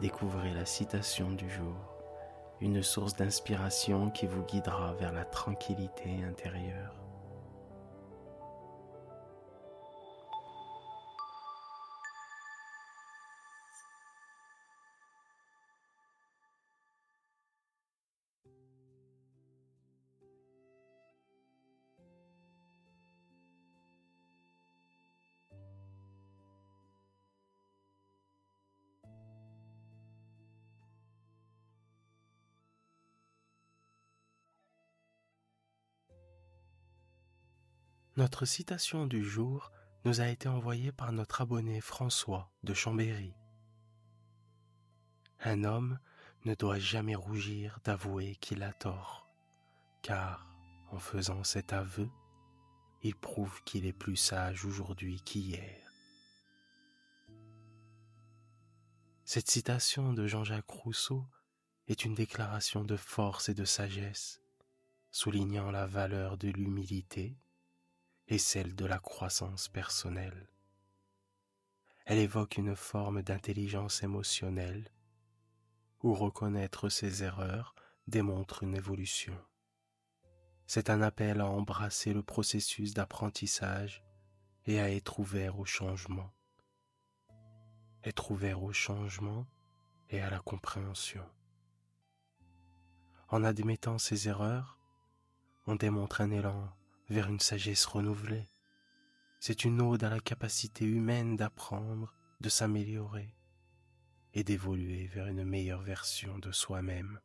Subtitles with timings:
[0.00, 1.76] découvrez la citation du jour,
[2.60, 7.05] une source d'inspiration qui vous guidera vers la tranquillité intérieure.
[38.16, 39.70] Notre citation du jour
[40.06, 43.34] nous a été envoyée par notre abonné François de Chambéry.
[45.40, 45.98] Un homme
[46.46, 49.28] ne doit jamais rougir d'avouer qu'il a tort,
[50.00, 50.48] car
[50.92, 52.08] en faisant cet aveu,
[53.02, 55.86] il prouve qu'il est plus sage aujourd'hui qu'hier.
[59.26, 61.26] Cette citation de Jean-Jacques Rousseau
[61.86, 64.40] est une déclaration de force et de sagesse,
[65.10, 67.36] soulignant la valeur de l'humilité
[68.28, 70.48] et celle de la croissance personnelle.
[72.04, 74.90] Elle évoque une forme d'intelligence émotionnelle
[76.02, 77.74] où reconnaître ses erreurs
[78.06, 79.36] démontre une évolution.
[80.66, 84.04] C'est un appel à embrasser le processus d'apprentissage
[84.66, 86.32] et à être ouvert au changement.
[88.04, 89.46] Être ouvert au changement
[90.10, 91.24] et à la compréhension.
[93.28, 94.78] En admettant ses erreurs,
[95.66, 96.75] on démontre un élan
[97.08, 98.48] vers une sagesse renouvelée.
[99.38, 103.34] C'est une ode à la capacité humaine d'apprendre, de s'améliorer
[104.34, 107.20] et d'évoluer vers une meilleure version de soi-même.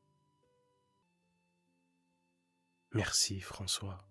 [2.94, 4.11] Merci François.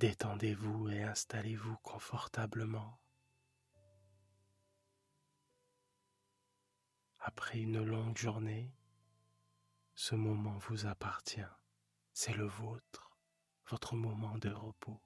[0.00, 2.98] Détendez-vous et installez-vous confortablement.
[7.18, 8.72] Après une longue journée,
[9.94, 11.52] ce moment vous appartient.
[12.14, 13.14] C'est le vôtre,
[13.68, 15.02] votre moment de repos.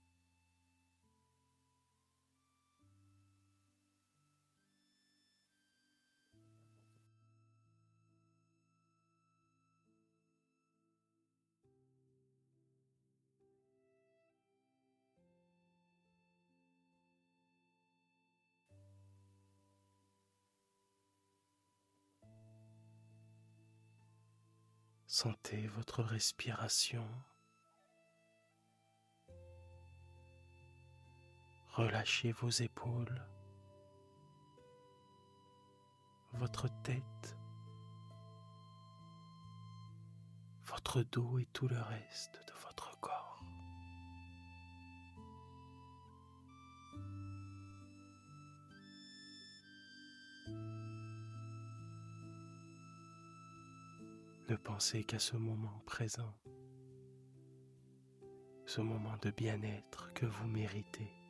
[25.16, 27.06] Sentez votre respiration.
[31.68, 33.24] Relâchez vos épaules,
[36.32, 37.38] votre tête,
[40.64, 42.73] votre dos et tout le reste de votre
[54.50, 56.34] Ne pensez qu'à ce moment présent,
[58.66, 61.23] ce moment de bien-être que vous méritez.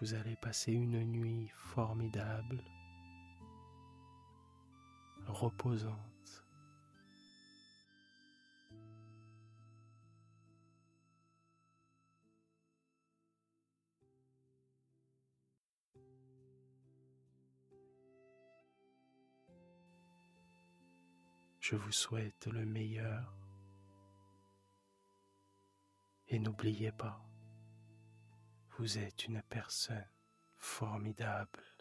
[0.00, 2.62] Vous allez passer une nuit formidable,
[5.26, 5.96] reposante.
[21.58, 23.34] Je vous souhaite le meilleur
[26.28, 27.26] et n'oubliez pas,
[28.78, 30.06] vous êtes une personne
[30.58, 31.75] formidable.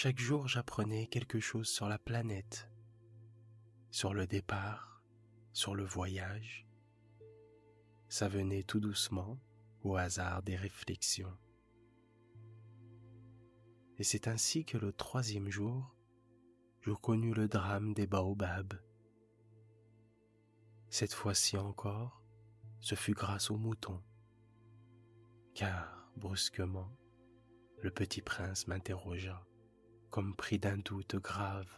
[0.00, 2.70] Chaque jour, j'apprenais quelque chose sur la planète,
[3.90, 5.02] sur le départ,
[5.52, 6.68] sur le voyage.
[8.08, 9.40] Ça venait tout doucement,
[9.82, 11.36] au hasard des réflexions.
[13.98, 15.92] Et c'est ainsi que le troisième jour,
[16.82, 18.80] je connus le drame des baobabs.
[20.90, 22.22] Cette fois-ci encore,
[22.78, 24.00] ce fut grâce aux moutons,
[25.54, 26.96] car, brusquement,
[27.82, 29.47] le petit prince m'interrogea
[30.10, 31.68] comme pris d'un doute grave.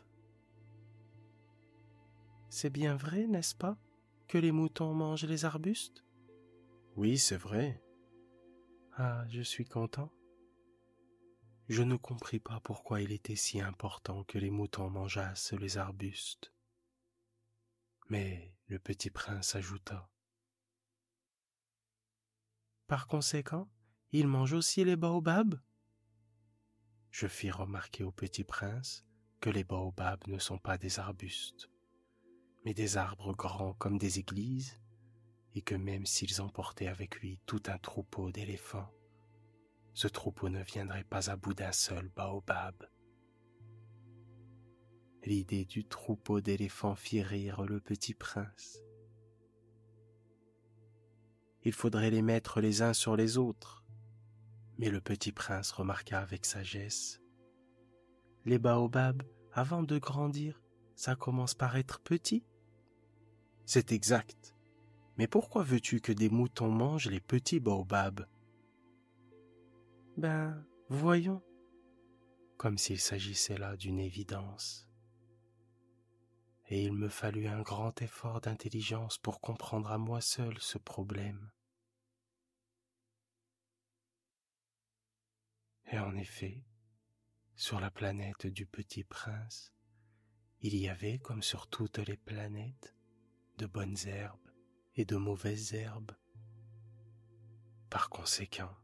[2.49, 3.79] C'est bien vrai, n'est-ce pas,
[4.29, 6.05] que les moutons mangent les arbustes?
[6.97, 7.83] Oui, c'est vrai.
[8.97, 10.13] Ah, je suis content.
[11.69, 16.53] Je ne compris pas pourquoi il était si important que les moutons mangeassent les arbustes.
[18.09, 20.11] Mais le petit prince ajouta.
[22.89, 23.71] Par conséquent,
[24.11, 25.61] ils mangent aussi les baobabs?
[27.11, 29.05] Je fis remarquer au petit prince
[29.41, 31.71] que les baobabs ne sont pas des arbustes,
[32.65, 34.81] mais des arbres grands comme des églises,
[35.55, 38.93] et que même s'ils emportaient avec lui tout un troupeau d'éléphants,
[39.95, 42.87] ce troupeau ne viendrait pas à bout d'un seul baobab.
[45.25, 48.79] L'idée du troupeau d'éléphants fit rire le petit prince.
[51.63, 53.80] Il faudrait les mettre les uns sur les autres,
[54.81, 57.21] mais le petit prince remarqua avec sagesse.
[58.47, 59.23] Les baobabs,
[59.53, 60.63] avant de grandir,
[60.95, 62.47] ça commence par être petit.
[63.67, 64.55] C'est exact.
[65.19, 68.27] Mais pourquoi veux-tu que des moutons mangent les petits baobabs?
[70.17, 71.43] Ben, voyons.
[72.57, 74.89] Comme s'il s'agissait là d'une évidence.
[76.71, 81.51] Et il me fallut un grand effort d'intelligence pour comprendre à moi seul ce problème.
[85.93, 86.63] Et en effet,
[87.57, 89.73] sur la planète du petit prince,
[90.61, 92.95] il y avait, comme sur toutes les planètes,
[93.59, 94.51] de bonnes herbes
[94.95, 96.13] et de mauvaises herbes.
[97.89, 98.75] Par conséquent,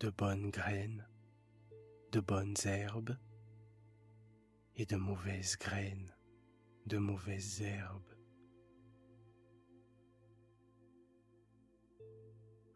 [0.00, 1.08] de bonnes graines,
[2.10, 3.16] de bonnes herbes
[4.76, 6.14] et de mauvaises graines,
[6.84, 8.14] de mauvaises herbes.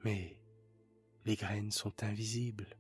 [0.05, 0.41] Mais
[1.27, 2.79] les graines sont invisibles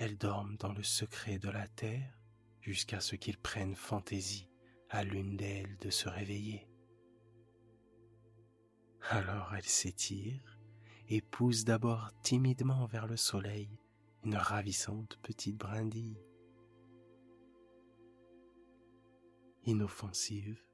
[0.00, 2.18] elles dorment dans le secret de la terre
[2.62, 4.48] jusqu'à ce qu'il prenne fantaisie
[4.88, 6.66] à l'une d'elles de se réveiller.
[9.10, 10.58] Alors elle s'étire
[11.10, 13.78] et pousse d'abord timidement vers le soleil
[14.24, 16.18] une ravissante petite brindille.
[19.64, 20.64] Inoffensive.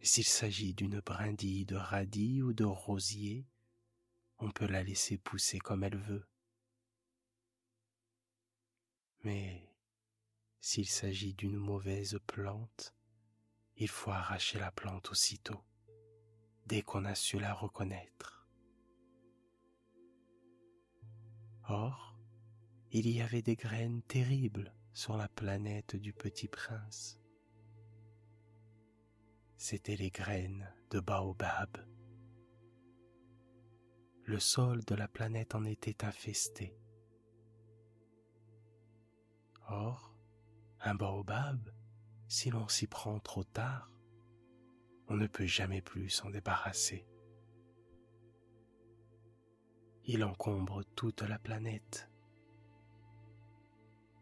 [0.00, 3.46] S'il s'agit d'une brindille de radis ou de rosier,
[4.38, 6.26] on peut la laisser pousser comme elle veut.
[9.24, 9.66] Mais
[10.60, 12.94] s'il s'agit d'une mauvaise plante,
[13.76, 15.64] il faut arracher la plante aussitôt,
[16.66, 18.46] dès qu'on a su la reconnaître.
[21.68, 22.18] Or,
[22.92, 27.18] il y avait des graines terribles sur la planète du petit prince.
[29.56, 31.78] C'étaient les graines de baobab.
[34.24, 36.78] Le sol de la planète en était infesté.
[39.68, 40.14] Or,
[40.80, 41.70] un baobab,
[42.28, 43.90] si l'on s'y prend trop tard,
[45.08, 47.06] on ne peut jamais plus s'en débarrasser.
[50.04, 52.10] Il encombre toute la planète.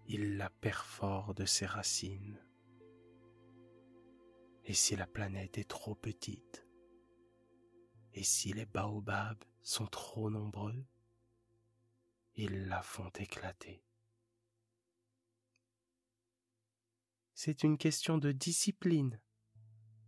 [0.07, 2.39] Il la perfore de ses racines.
[4.65, 6.67] Et si la planète est trop petite,
[8.15, 10.85] et si les baobabs sont trop nombreux,
[12.37, 13.83] ils la font éclater.
[17.35, 19.19] C'est une question de discipline,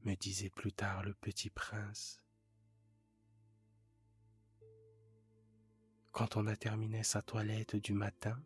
[0.03, 2.21] me disait plus tard le petit prince.
[6.13, 8.41] Quand on a terminé sa toilette du matin,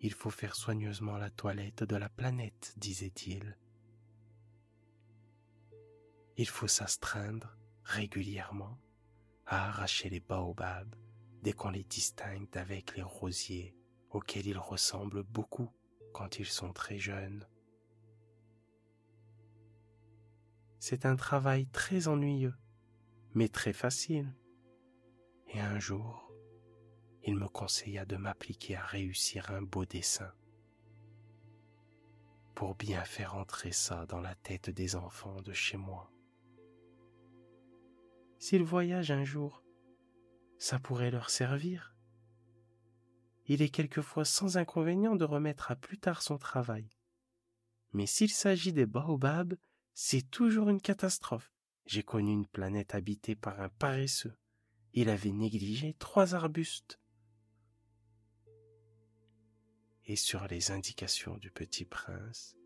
[0.00, 3.58] il faut faire soigneusement la toilette de la planète, disait-il.
[6.36, 8.78] Il faut s'astreindre régulièrement
[9.46, 10.94] à arracher les baobabs
[11.42, 13.76] dès qu'on les distingue d'avec les rosiers
[14.10, 15.70] auxquels ils ressemblent beaucoup
[16.12, 17.46] quand ils sont très jeunes.
[20.88, 22.54] C'est un travail très ennuyeux,
[23.34, 24.32] mais très facile.
[25.48, 26.32] Et un jour,
[27.24, 30.32] il me conseilla de m'appliquer à réussir un beau dessin
[32.54, 36.12] pour bien faire entrer ça dans la tête des enfants de chez moi.
[38.38, 39.64] S'ils voyagent un jour,
[40.56, 41.96] ça pourrait leur servir.
[43.46, 46.88] Il est quelquefois sans inconvénient de remettre à plus tard son travail.
[47.92, 49.56] Mais s'il s'agit des baobabs,
[49.98, 51.50] c'est toujours une catastrophe.
[51.86, 54.36] J'ai connu une planète habitée par un paresseux.
[54.92, 57.00] Il avait négligé trois arbustes
[60.04, 62.56] et sur les indications du petit prince,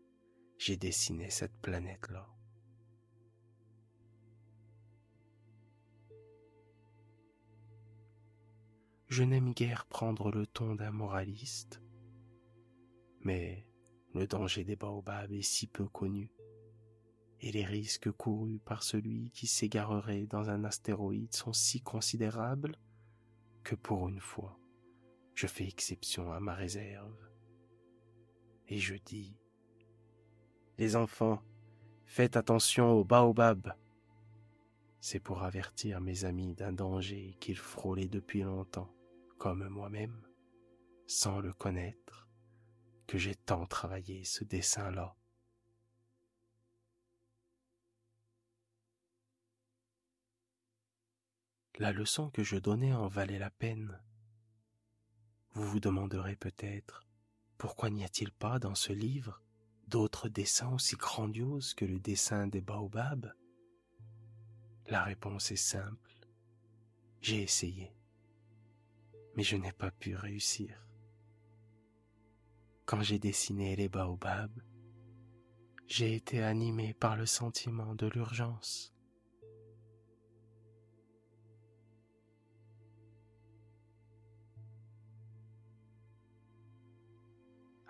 [0.57, 2.27] j'ai dessiné cette planète-là.
[9.07, 11.81] Je n'aime guère prendre le ton d'un moraliste,
[13.21, 13.65] mais
[14.13, 16.29] le danger des baobabs est si peu connu,
[17.41, 22.77] et les risques courus par celui qui s'égarerait dans un astéroïde sont si considérables
[23.63, 24.57] que pour une fois,
[25.33, 27.17] je fais exception à ma réserve
[28.67, 29.35] et je dis
[30.77, 31.41] Les enfants,
[32.05, 33.73] faites attention aux baobabs.
[34.99, 38.93] C'est pour avertir mes amis d'un danger qu'ils frôlaient depuis longtemps,
[39.39, 40.21] comme moi-même,
[41.07, 42.29] sans le connaître,
[43.07, 45.15] que j'ai tant travaillé ce dessin-là.
[51.81, 53.99] La leçon que je donnais en valait la peine.
[55.55, 57.07] Vous vous demanderez peut-être
[57.57, 59.41] pourquoi n'y a-t-il pas dans ce livre
[59.87, 63.33] d'autres dessins aussi grandioses que le dessin des baobabs?
[64.89, 66.13] La réponse est simple.
[67.19, 67.91] J'ai essayé,
[69.35, 70.87] mais je n'ai pas pu réussir.
[72.85, 74.61] Quand j'ai dessiné les baobabs,
[75.87, 78.93] j'ai été animé par le sentiment de l'urgence.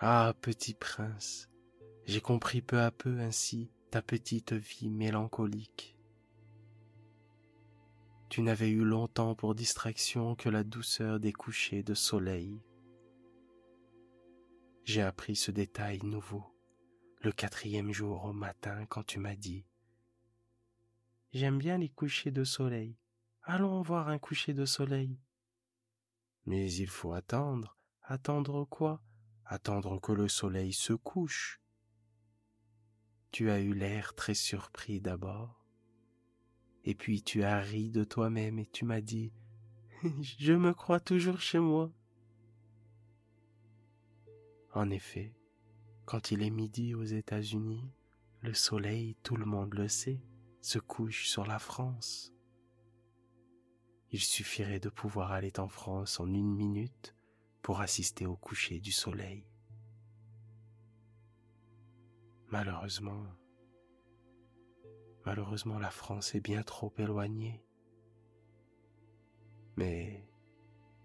[0.04, 1.48] Ah, petit prince,
[2.06, 5.96] j'ai compris peu à peu ainsi ta petite vie mélancolique.
[8.28, 12.60] Tu n'avais eu longtemps pour distraction que la douceur des couchers de soleil.
[14.86, 16.52] J'ai appris ce détail nouveau
[17.22, 19.68] le quatrième jour au matin quand tu m'as dit
[21.32, 22.98] J'aime bien les couchers de soleil.
[23.44, 25.20] Allons voir un coucher de soleil.
[26.48, 27.78] Mais il faut attendre.
[28.02, 29.00] Attendre quoi?
[29.52, 31.62] Attendre que le soleil se couche.
[33.32, 35.66] Tu as eu l'air très surpris d'abord,
[36.86, 39.34] et puis tu as ri de toi-même et tu m'as dit
[40.22, 41.92] Je me crois toujours chez moi.
[44.74, 45.36] En effet,
[46.06, 47.92] quand il est midi aux États-Unis,
[48.40, 50.24] le soleil, tout le monde le sait,
[50.62, 52.34] se couche sur la France.
[54.12, 57.16] Il suffirait de pouvoir aller en France en une minute
[57.62, 59.46] pour assister au coucher du soleil.
[62.48, 63.26] Malheureusement,
[65.26, 67.64] malheureusement la France est bien trop éloignée.
[69.78, 70.28] Mais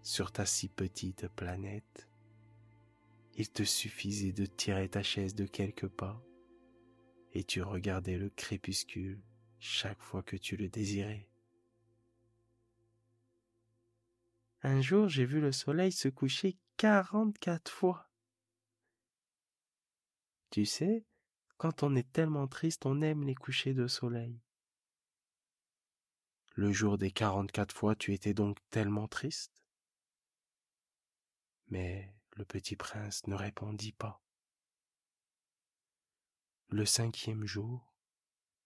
[0.01, 2.09] sur ta si petite planète,
[3.35, 6.21] il te suffisait de tirer ta chaise de quelques pas
[7.33, 9.21] et tu regardais le crépuscule
[9.59, 11.29] chaque fois que tu le désirais.
[14.69, 18.11] Un jour, j'ai vu le soleil se coucher quarante-quatre fois.
[20.49, 21.05] Tu sais,
[21.55, 24.41] quand on est tellement triste, on aime les couchers de soleil.
[26.55, 29.63] Le jour des quarante-quatre fois, tu étais donc tellement triste?
[31.67, 34.21] Mais le petit prince ne répondit pas.
[36.67, 37.93] Le cinquième jour,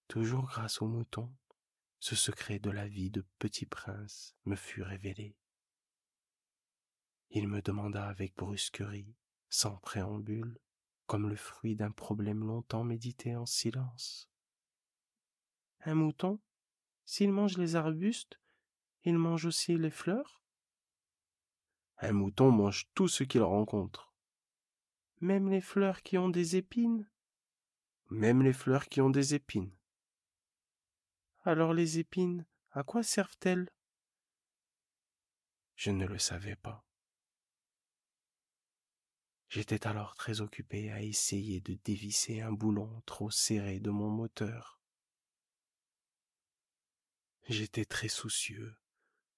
[0.08, 1.31] toujours grâce au mouton,
[2.00, 5.38] ce secret de la vie de petit prince me fut révélé.
[7.34, 9.16] Il me demanda avec brusquerie,
[9.50, 10.60] sans préambule,
[11.06, 14.30] comme le fruit d'un problème longtemps médité en silence.
[15.86, 16.42] Un mouton,
[17.06, 18.38] s'il mange les arbustes,
[19.06, 20.44] il mange aussi les fleurs?
[22.00, 24.14] Un mouton mange tout ce qu'il rencontre.
[25.22, 27.10] Même les fleurs qui ont des épines?
[28.10, 29.74] Même les fleurs qui ont des épines.
[31.46, 33.70] Alors les épines, à quoi servent-elles?
[35.76, 36.86] Je ne le savais pas.
[39.51, 44.79] J'étais alors très occupé à essayer de dévisser un boulon trop serré de mon moteur.
[47.50, 48.74] J'étais très soucieux,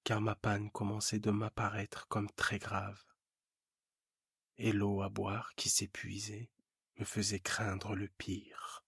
[0.03, 3.03] car ma panne commençait de m'apparaître comme très grave.
[4.58, 6.51] Et l'eau à boire qui s'épuisait
[6.98, 8.86] me faisait craindre le pire.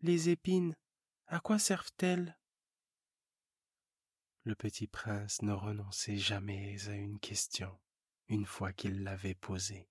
[0.00, 0.74] Les épines,
[1.28, 2.37] à quoi servent-elles?
[4.48, 7.78] Le petit prince ne renonçait jamais à une question
[8.28, 9.90] une fois qu'il l'avait posée.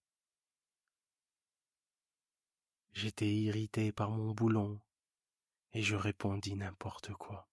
[2.91, 4.81] J'étais irrité par mon boulon
[5.73, 7.47] et je répondis n'importe quoi.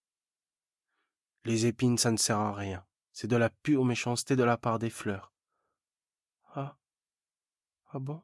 [1.44, 2.86] Les épines, ça ne sert à rien.
[3.12, 5.34] C'est de la pure méchanceté de la part des fleurs.
[6.54, 6.78] Ah.
[7.92, 8.22] Ah bon?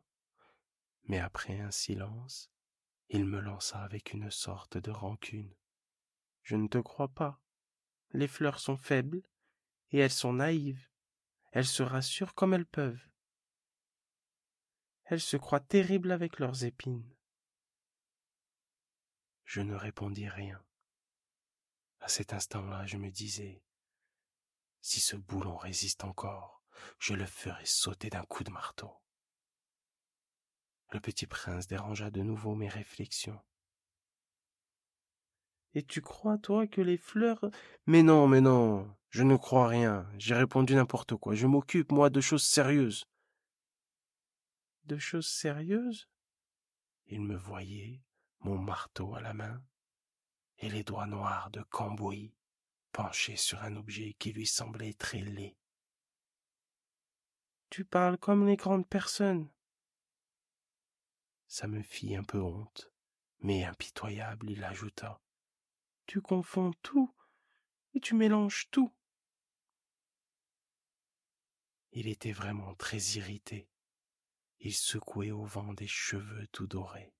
[1.04, 2.50] Mais après un silence,
[3.10, 5.54] il me lança avec une sorte de rancune.
[6.42, 7.42] Je ne te crois pas.
[8.12, 9.22] Les fleurs sont faibles
[9.90, 10.88] et elles sont naïves.
[11.52, 13.08] Elles se rassurent comme elles peuvent.
[15.04, 17.16] Elles se croient terribles avec leurs épines.
[19.44, 20.64] Je ne répondis rien.
[22.00, 23.62] À cet instant-là, je me disais,
[24.80, 26.62] si ce boulon résiste encore,
[26.98, 28.96] je le ferai sauter d'un coup de marteau.
[30.92, 33.40] Le petit prince dérangea de nouveau mes réflexions.
[35.74, 37.44] Et tu crois, toi, que les fleurs...
[37.86, 40.08] Mais non, mais non, je ne crois rien.
[40.18, 41.34] J'ai répondu n'importe quoi.
[41.34, 43.04] Je m'occupe, moi, de choses sérieuses.
[44.84, 46.08] De choses sérieuses?
[47.06, 48.02] Il me voyait,
[48.40, 49.62] mon marteau à la main,
[50.58, 52.34] et les doigts noirs de Cambouis
[52.92, 55.56] penchés sur un objet qui lui semblait très laid.
[57.70, 59.48] Tu parles comme les grandes personnes.
[61.46, 62.92] Ça me fit un peu honte,
[63.40, 65.20] mais impitoyable, il ajouta
[66.10, 67.14] tu confonds tout
[67.94, 68.92] et tu mélanges tout.
[71.92, 73.68] Il était vraiment très irrité.
[74.58, 77.14] Il secouait au vent des cheveux tout dorés.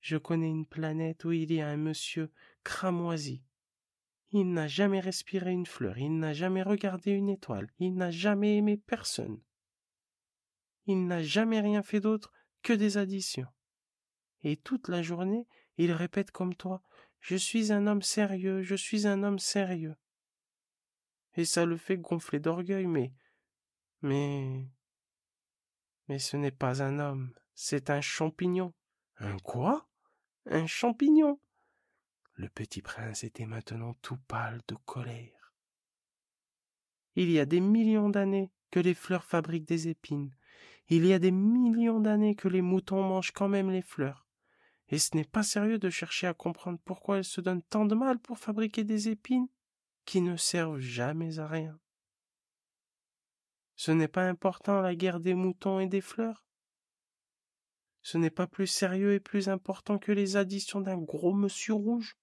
[0.00, 2.32] Je connais une planète où il y a un monsieur
[2.64, 3.44] cramoisi.
[4.30, 8.56] Il n'a jamais respiré une fleur, il n'a jamais regardé une étoile, il n'a jamais
[8.56, 9.40] aimé personne.
[10.86, 13.46] Il n'a jamais rien fait d'autre que des additions.
[14.42, 15.46] Et toute la journée,
[15.76, 16.82] il répète comme toi
[17.24, 19.96] je suis un homme sérieux, je suis un homme sérieux.
[21.36, 23.14] Et ça le fait gonfler d'orgueil, mais.
[24.02, 24.68] Mais.
[26.06, 28.74] Mais ce n'est pas un homme, c'est un champignon.
[29.16, 29.88] Un quoi?
[30.44, 31.40] Un champignon.
[32.34, 35.54] Le petit prince était maintenant tout pâle de colère.
[37.16, 40.36] Il y a des millions d'années que les fleurs fabriquent des épines.
[40.90, 44.23] Il y a des millions d'années que les moutons mangent quand même les fleurs.
[44.88, 47.94] Et ce n'est pas sérieux de chercher à comprendre pourquoi elles se donnent tant de
[47.94, 49.48] mal pour fabriquer des épines
[50.04, 51.78] qui ne servent jamais à rien.
[53.76, 56.44] Ce n'est pas important la guerre des moutons et des fleurs.
[58.02, 62.18] Ce n'est pas plus sérieux et plus important que les additions d'un gros monsieur rouge.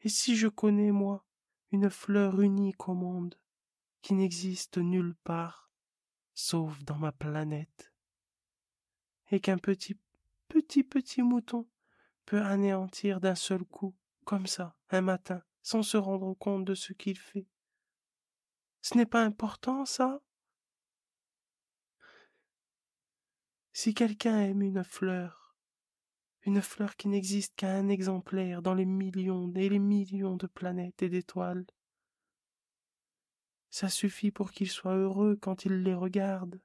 [0.00, 1.24] Et si je connais, moi,
[1.70, 3.38] une fleur unique au monde,
[4.00, 5.70] qui n'existe nulle part,
[6.34, 7.92] sauf dans ma planète,
[9.30, 9.96] et qu'un petit
[10.52, 11.66] petit petit mouton
[12.26, 16.92] peut anéantir d'un seul coup, comme ça, un matin, sans se rendre compte de ce
[16.92, 17.46] qu'il fait.
[18.82, 20.20] Ce n'est pas important, ça?
[23.72, 25.56] Si quelqu'un aime une fleur,
[26.42, 31.02] une fleur qui n'existe qu'à un exemplaire dans les millions et les millions de planètes
[31.02, 31.64] et d'étoiles,
[33.70, 36.60] ça suffit pour qu'il soit heureux quand il les regarde.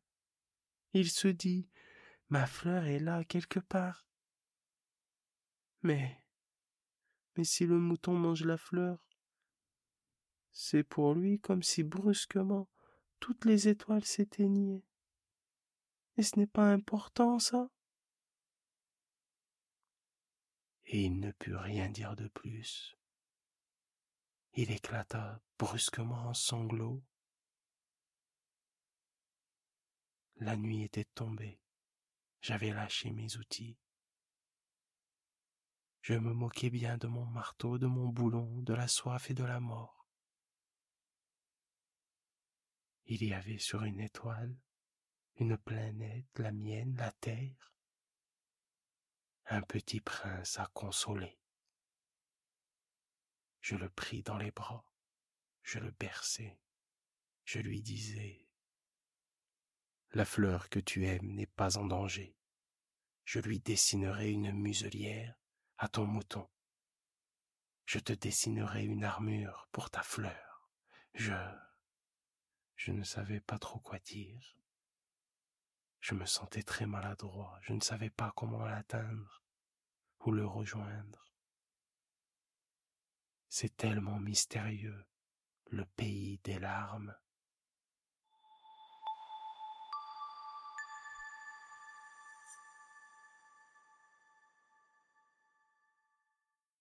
[0.92, 1.70] Il se dit
[2.30, 4.06] Ma fleur est là quelque part.
[5.82, 6.24] Mais.
[7.36, 9.00] Mais si le mouton mange la fleur,
[10.52, 12.68] C'est pour lui comme si brusquement
[13.20, 14.84] toutes les étoiles s'éteignaient.
[16.18, 17.70] Et ce n'est pas important, ça
[20.86, 22.98] Et il ne put rien dire de plus.
[24.54, 27.04] Il éclata brusquement en sanglots.
[30.38, 31.60] La nuit était tombée.
[32.48, 33.78] J'avais lâché mes outils.
[36.00, 39.44] Je me moquais bien de mon marteau, de mon boulon, de la soif et de
[39.44, 40.08] la mort.
[43.04, 44.58] Il y avait sur une étoile
[45.36, 47.74] une planète, la mienne, la terre,
[49.48, 51.38] un petit prince à consoler.
[53.60, 54.90] Je le pris dans les bras,
[55.64, 56.62] je le berçai,
[57.44, 58.48] je lui disais
[60.12, 62.37] La fleur que tu aimes n'est pas en danger.
[63.28, 65.36] Je lui dessinerai une muselière
[65.78, 66.48] à ton mouton.
[67.86, 70.72] Je te dessinerai une armure pour ta fleur.
[71.14, 71.34] Je...
[72.78, 74.56] Je ne savais pas trop quoi dire.
[76.00, 79.44] Je me sentais très maladroit, je ne savais pas comment l'atteindre
[80.22, 81.28] ou le rejoindre.
[83.50, 85.06] C'est tellement mystérieux,
[85.66, 87.14] le pays des larmes.